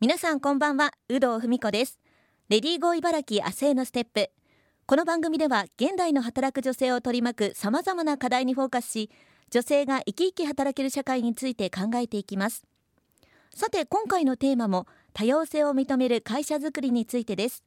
[0.00, 1.98] 皆さんこんばんは有働文子です。
[2.48, 4.30] レディーゴー茨城明日へのステップ。
[4.86, 9.10] この番組では現代の働く女性を取り巻くさまざまな課題にフォーカスし
[9.50, 12.62] 女性が生き生き働ける社会について考えていきます。
[13.52, 17.64] さて今回のテーマも多様性を認める会社づくりについてです。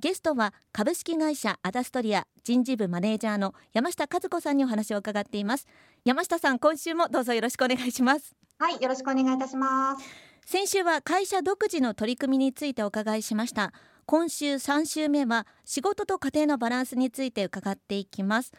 [0.00, 5.66] ゲストは株式会社アダストリア人事部マネージャーの山下和子さんにお話を伺っています。
[6.04, 8.36] 山下さん今週もどうぞよろしくお願いします。
[8.58, 10.28] はいよろしくお願いいたします。
[10.50, 13.74] 先週は会社独自の取り組みについてお伺いしました。
[14.06, 18.54] 今週3週目は仕事と家庭のバランスについて伺っていきます。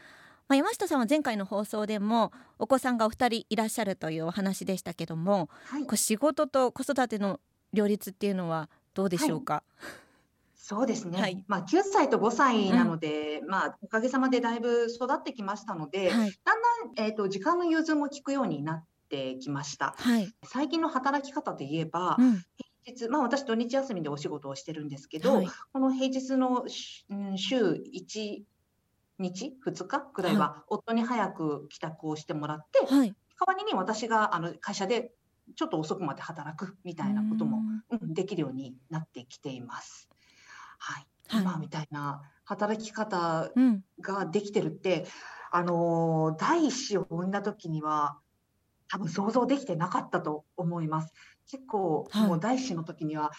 [0.48, 7.40] まあ、山下さんは前回の放送でもお子さんがお二人いらっしゃるというお話でしたけども、はい、こ仕事と子育ての
[7.74, 9.90] 両立っていうのはどうでしょうか、はい。
[10.58, 19.96] そうですね、はい、まあ、9歳と5歳なので、うん、まあ、おかげさまでだいぶ育ってきましたので、はい、だんだん、えーと時間の融通も効くようになってきました。
[19.98, 22.44] はい、最近の働き方で言えば、うん、
[22.84, 26.66] 平日、まあ、私土日休みでお仕事をしてるんですけど、はい、この平日の、
[27.10, 28.44] うん、週1
[29.20, 35.12] 日2日くらいは夫に早く帰宅をしてもらって、はい、代わりに私があの会社で
[35.56, 40.10] ちょっと遅くまで働くみたいなことも、うん、できるようになってきています。
[40.78, 43.52] はい、はい、今みたいな働き方
[44.02, 45.06] ができてるって、うん、
[45.52, 48.20] あの第一子を産んだ時には
[48.90, 51.14] 多分想像できてなかったと思います。
[51.50, 53.32] 結構、はい、もう第一の時には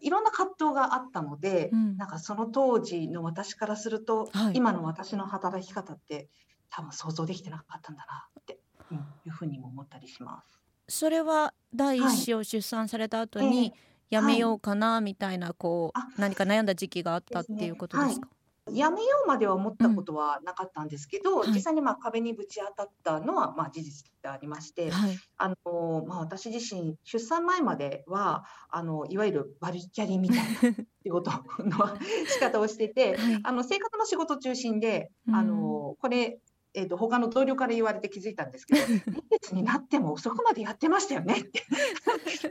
[0.00, 6.28] いろんな葛藤があったので、うん、なんかその当時の私からすると、はい、今の私の働き方って
[6.70, 8.58] 多分想像できてなかったんだなって、
[8.90, 10.58] うん、いうふうにも思ったりします。
[10.88, 13.74] それは第一子を出産された後に、はい。
[14.10, 18.28] やめようかなみたいなこう、何か悩んだ時期があったっていうことですか？
[18.72, 30.44] やめようまでは思ったことはなかったんですけど、うん、実際にまあ壁にぶち当たったのはまあ事実でありまして、はい、あのまあ、私自身出産前まではあのいわゆるバリキャリみたいな
[31.04, 36.40] 仕事の仕方をしてて、はい、あの生活の仕事中心で、あのこれ
[36.74, 41.62] えーと、他の同僚から言われて気づいたんですけど「年月になっても遅くまでやってましたよね」って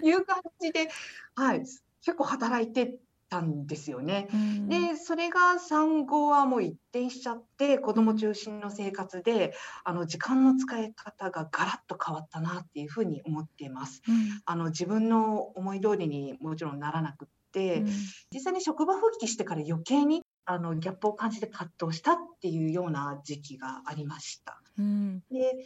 [0.03, 0.89] いう感じで、
[1.35, 2.99] はい、結構働いて
[3.31, 4.27] たんですよね。
[4.33, 9.53] うん、でそれが産後はもう一転しちゃって子ども中心の生活で
[9.85, 14.01] あの時間の使い方がガラッと変わったなっていうふうに思っています。
[14.07, 14.15] うん、
[14.45, 17.85] あの自分の思い通りにもちろんならなくって、うん、
[18.33, 24.61] 実際に職場復帰してから余計にあのギャップを感じて葛藤したっていうような時期がありました。
[25.31, 25.65] で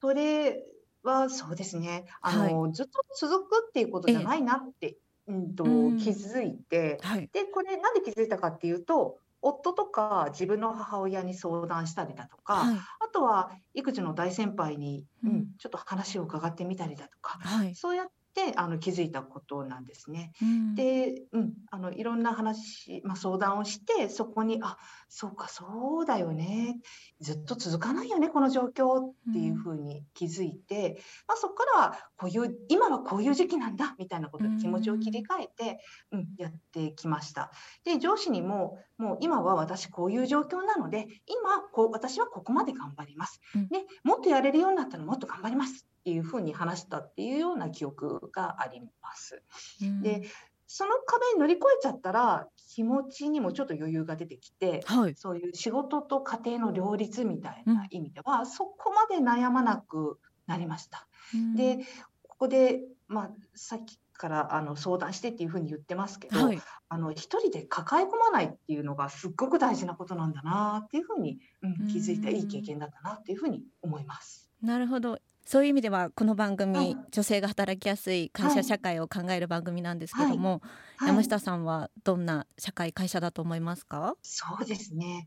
[0.00, 0.64] それ
[1.02, 4.96] はそうですねあの、はい、ずっと続くっていうことじゃないなって
[5.28, 7.28] うんと、気づいて、はい。
[7.32, 12.76] で、これなんで気づいたかっていうと、夫とか自分の母親に相談したりだとか、はい。
[12.76, 17.74] あとは育児の大先輩に、ううん、ちょっと話を伺ってみたりだとか、はい。
[17.74, 20.32] そうやっってあの気づいたことなんですね。
[20.40, 24.76] うん、で、うん、あのいろんな話、まあ、相談をしてそこにあ
[25.08, 26.78] そうかそうだよね
[27.20, 30.94] ずっと続かないよねこの状況っていうふうに気づいて、うん、
[31.28, 35.80] まあ、そこからはこういう今はこういう時期なんだみたいなこと気持ちを切り替えて、
[36.12, 37.50] うん、やってきました。
[37.84, 43.40] で上司にももう今は私こういう状況なので今こう私はここまで頑張ります。
[43.70, 49.42] でもっとやれるようになったらもっと頑張りますっていうふうに話したっていうような記憶があります。
[49.82, 50.22] うん、で
[50.66, 61.06] その壁に乗り越えちゃったら気持ちにもちょっと余裕が出てきて、はい、そういう仕事と家庭の両立みたいな意味では、うん、そこまで悩まなくなりました。
[61.34, 61.78] うん、で
[62.22, 74.50] ここで、まあ、さっきからあの相談してっていうふうに言ってますけど、はい、あの一人で抱え込まないっていうのがすっごく大事なことなんだなっていうふうに、うん、気づいたいい経験だったなっていうふうに思います。
[74.60, 75.18] なるほど。
[75.46, 80.60] そういう意味ではこの番組、はい、女性が働きやすい会社社会を考える番組なんですけども、
[80.98, 84.14] はい、山下さんはどんな社会会社だと思いますか？
[84.20, 85.26] そうですね。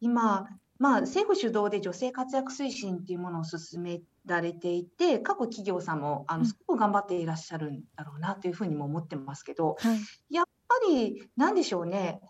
[0.00, 0.46] 今
[0.78, 12.20] まあ、政府主導で女性活躍推進っていうものを進められていて各企業さんもあのすごく頑張っていらっしゃるんだろうなというふうにも思ってますけど、はい、やっぱり何でしょうね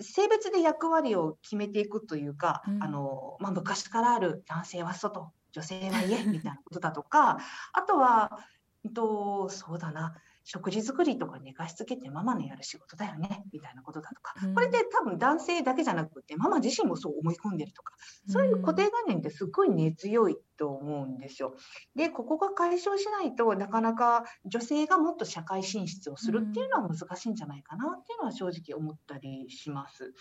[0.00, 7.38] 性別で役割を決めていくというか、うん、あのまあ、昔からある男性は外女性は家みたいなことだとか
[7.72, 8.38] あとは、
[8.84, 10.14] えっと、そうだな
[10.44, 17.94] 食事作りとか寝かしつけてママのやる仕事だよねみたいなことだとか、これで多分男性だけじゃなくてママ自身もそう思い込んでるとか。
[18.28, 21.54] そういう固定概念ってすごい根強いと思うんですよ。
[21.94, 30.14] でここが解消しないとなかなか女性がもっと社会進出をするっていうのは難しいんじゃないかなっていうのは正直思ったりします。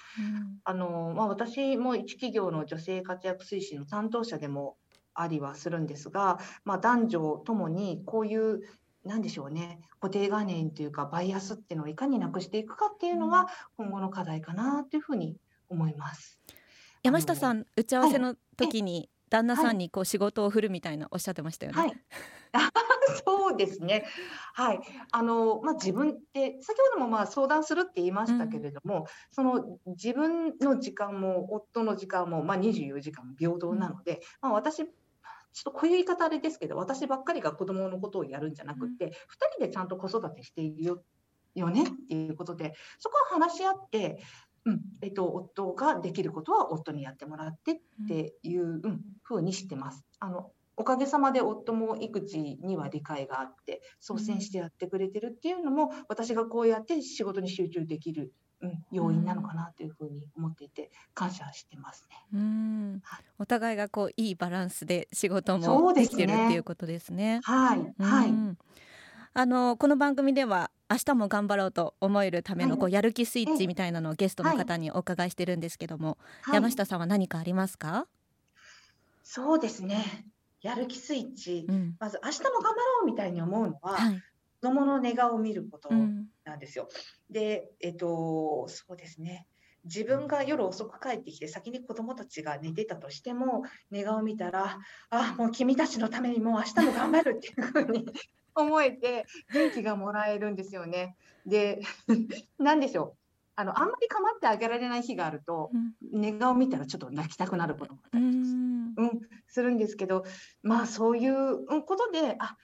[0.63, 4.77] あのまあ、私も一企業の女性活躍推進の担当者でも
[5.13, 8.61] ありはするんですが、まあ、男女ともにこういう
[9.09, 15.35] 何でしょうね固定概念というかバイアスっていうのをいかになくしていくかっていうのは今後の課題かなというふうに
[15.67, 16.39] 思います。
[17.03, 21.79] 山下さん打ち合わせの時に、旦那さんにこう仕事を振るみたいなおっしゃってましたよね。
[21.79, 21.93] はい
[23.25, 24.05] そうですね。
[24.53, 24.79] はい。
[25.11, 34.83] あの、まあ、自分って、先ほどもまあ相談するって言いましたけれども、うん、その自分の時間も夫の時間も、まあ、24時間平等なので、うん、まあ、私、
[35.53, 39.13] ちょっとこういう言い方あれですけど、私ばっかりが子供のことをやるんじゃなくて、うん、2
[39.57, 41.03] 人でちゃんと子育てしているよ
[41.55, 44.21] よねっていうことで、そこは話し合って、
[44.65, 47.75] うんえっと、夫ができることは夫にやってもらってっ
[48.07, 50.05] ていう、うん、ふうにしてます。
[50.19, 62.15] あのおかげさまで夫も育児には理解があって率先してやってくれてるっていうのも、私がこうやって仕事に集中できる、うん、要因なのかなというふうに思っていて感謝してますね。
[62.33, 63.01] うん、
[63.37, 67.41] お互いがこういいバランスで仕事もできてるっていうことですね。
[67.43, 68.33] はい、はい。
[69.33, 78.07] あのこの番組では明日も頑張ろうと思えるためのこうやる気スイッチみたいなのをゲストの方にお伺いしてるんですけども、はい、山下さんは何かありますか？
[79.23, 80.25] そうですね。
[80.61, 84.21] やる気スイッチ、うん、まず明日も頑張ろうみたいに思うのは、はい、
[84.61, 85.89] 子供の寝顔を見ること
[86.43, 86.89] なんですよ。
[87.29, 89.47] うん、で、えっと、そうですね。
[89.85, 94.77] 自分が夜遅く帰ってきて先に子どもたちが寝てたとしても寝顔を見たら
[95.09, 98.05] あもう君たちのためにもう明日も頑張るっていうふうに
[98.55, 101.15] 思えて元気がもらえるんですよね。
[101.45, 101.81] で
[102.59, 103.28] 何でしょう
[103.59, 108.93] あのあんまり構ってあげられない日があると、うん、寝顔見たらちょっと泣きたくなることもあったりす,、うん。
[108.95, 109.19] うん、
[109.49, 110.23] するんですけど
[110.63, 112.55] まあそういうことであ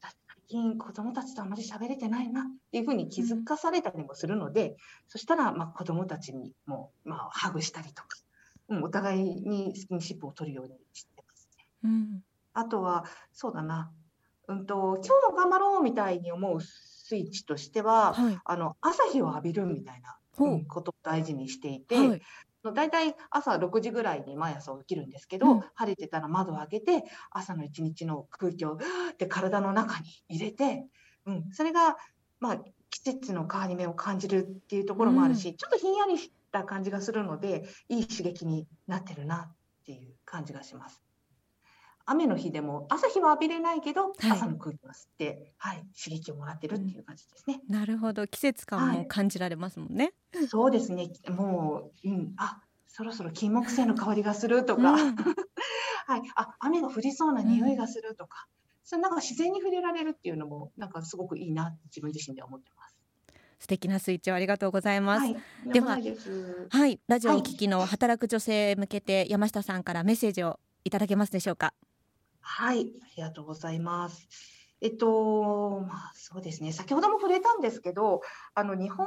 [0.00, 0.10] 最
[0.48, 4.76] 近子どもたちとあまり喋れてないなっていうふうに気づかされたりもするので、うん、
[5.06, 8.08] そしたらまあ子どもたちにも、まあ、ハグしたりとか、
[8.70, 11.64] うん、お互いにスキンシップを取るようにしてますね。
[11.84, 13.92] うん、あとはそうだな、
[14.48, 20.16] うんと、今日も頑張ろうみたいに思うスイッチとしては、はい、あの朝日を浴びるみたいな
[20.68, 22.22] ことを大事にしていて、はい、
[22.72, 30.86] だいたい朝6時ぐらいに毎朝起きるんですけど、うん、晴れてたら窓を開けて朝の一日の空気をって体の中に入れて、
[31.26, 31.96] うん、それが、
[32.40, 32.56] まあ、
[32.90, 41.02] 季節の変わり目を感じるっていうところもあるし、うん、ちょっとひんやりした感じがするのでいい刺激になってるなっていう感じがします。
[42.06, 47.60] 雨の日でも朝日は浴びれないけど、はい、朝の空気を吸って、はい、刺激をもらってるっていう感じですね。
[47.66, 48.26] うん、なるほど。
[48.26, 50.12] 季節感も感じられますもんね。
[50.34, 51.10] はい、そうですね。
[51.28, 55.16] もう、うん、あそろそろ金木犀の香りがするとか、うん、
[56.06, 62.96] はい、あ雨が降りそうな匂いがするとか、うん、それなんか自然に触れられるっていうのもなんかすごくいいな自分自身で思ってます。
[63.58, 65.20] 素敵なスイッチをありがとうございます。
[65.20, 65.36] はい、
[65.72, 65.98] では、
[66.68, 71.72] はい、ラジオを聞きの働く女性へ向けて山下さんからメッセージをいただけますでしょうか。
[72.46, 74.28] はい、ありがとうございます。
[74.82, 78.20] えっと、まあ、そうですね、先ほども触れたんですけど、
[78.54, 79.06] あの日本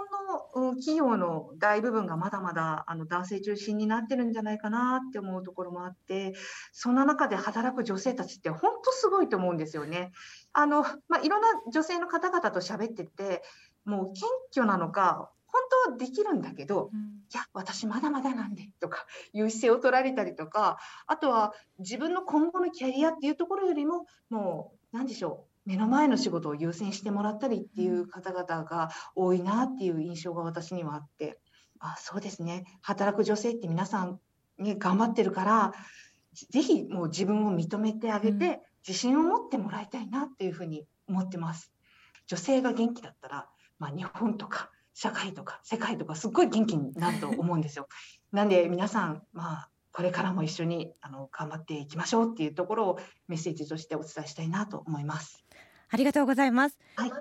[0.56, 6.34] の企業の大部分がまだまだあの男性中心になってるんじゃないかなって思うところもあって、
[6.72, 10.12] そんな中で働く女性たちって本当すごいと思うんですよね。
[10.52, 13.44] あのまあ、いろんな女性の方々と喋ってて、
[13.86, 20.78] もう謙虚なのか、本当はできるんだけど、うん、いや私まだまだなんでとかいう姿勢を取られたりとか
[21.08, 31.40] あとは自分の今後のキャリアっていうところよりももう何でしょう目の前の仕事を優先してもらったりっていう方々が多いなっていう印象が私にはあって
[31.80, 32.66] あそうですね。
[32.82, 34.20] 働く女性って皆さん、
[34.58, 35.74] ね、頑張ってるから
[36.50, 41.72] ぜひもう自分を認めてあげて、自信を持ってもらいたいなっていうふうに思ってます。
[42.28, 47.88] 女性が元気だったら、まあ、日本とか社会とか世界とかすっごい元気になると思うんですよ。
[48.34, 55.46] なんで皆さん、まあ、これからも一緒にあの頑張っていきましょうっていうところをメッセージとしてお伝えしたいなと思います。
[55.90, 56.80] ありがとうございます。
[56.96, 57.12] はい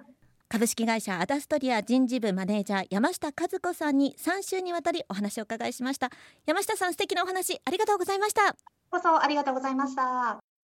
[0.49, 6.12] 株式会社アダストリア人事部マネージャー山下和子さんに3週にわたりお話を伺いしました
[6.47, 8.54] 山下さん素敵なお話ありがとうございました
[8.88, 10.56] こそありがとうございました